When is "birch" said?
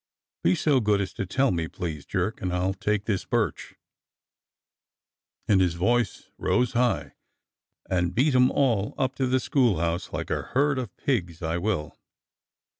3.23-3.75